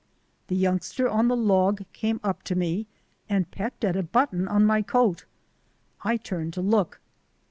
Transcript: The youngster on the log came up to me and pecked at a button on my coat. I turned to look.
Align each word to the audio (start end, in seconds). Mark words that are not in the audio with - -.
The 0.47 0.55
youngster 0.55 1.07
on 1.07 1.27
the 1.27 1.37
log 1.37 1.83
came 1.93 2.19
up 2.23 2.41
to 2.45 2.55
me 2.55 2.87
and 3.29 3.51
pecked 3.51 3.85
at 3.85 3.95
a 3.95 4.01
button 4.01 4.47
on 4.47 4.65
my 4.65 4.81
coat. 4.81 5.25
I 6.03 6.17
turned 6.17 6.53
to 6.53 6.61
look. 6.61 6.99